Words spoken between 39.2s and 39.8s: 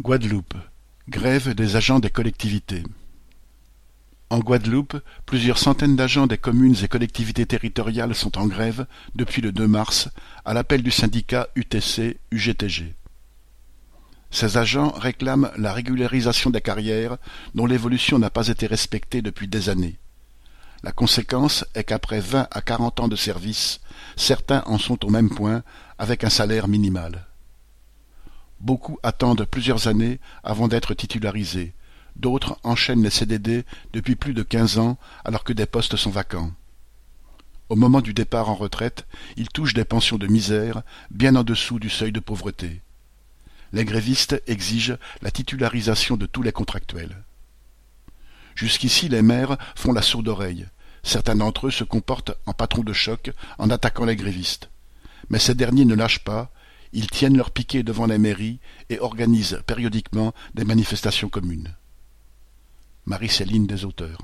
ils touchent